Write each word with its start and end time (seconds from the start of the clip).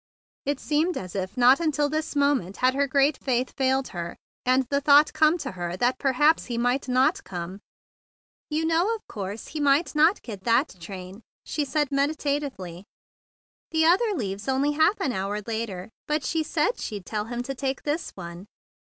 It 0.47 0.57
would 0.57 0.59
seem 0.59 0.91
as 0.97 1.15
if 1.15 1.37
not 1.37 1.59
until 1.59 1.87
this 1.87 2.15
moment 2.15 2.57
had 2.57 2.73
her 2.73 2.87
great 2.87 3.19
faith 3.21 3.51
failed 3.55 3.89
her, 3.89 4.15
and 4.47 4.63
the 4.71 4.81
thought 4.81 5.13
come 5.13 5.37
to 5.37 5.51
her 5.51 5.77
that 5.77 5.99
perhaps 5.99 6.45
he 6.45 6.57
might 6.57 6.87
not 6.87 7.23
come. 7.23 7.59
"You 8.49 8.65
know, 8.65 8.95
of 8.95 9.01
course, 9.07 9.49
he 9.49 9.59
might 9.59 9.93
not 9.93 10.15
16 10.15 10.33
THE 10.39 10.39
BIG 10.39 10.43
BLUE 10.43 10.51
SOLDIER 10.53 10.63
get 10.63 10.69
that 10.69 10.81
train/' 10.81 11.21
she 11.45 11.65
said 11.65 11.91
meditatively. 11.91 12.83
"The 13.69 13.85
other 13.85 14.13
leaves 14.15 14.47
only 14.47 14.71
half 14.71 14.99
an 15.01 15.11
hour 15.13 15.39
later. 15.45 15.91
But 16.07 16.23
she 16.23 16.41
said 16.41 16.79
she'd 16.79 17.05
tell 17.05 17.25
him 17.25 17.43
to 17.43 17.53
take 17.53 17.83
this 17.83 18.09
one." 18.15 18.47